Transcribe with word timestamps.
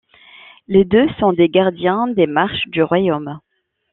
Les 0.67 0.83
deux 0.83 1.07
sont 1.19 1.31
des 1.31 1.47
gardiens 1.47 2.07
des 2.07 2.25
marches 2.25 2.65
du 2.69 2.81
royaume. 2.81 3.37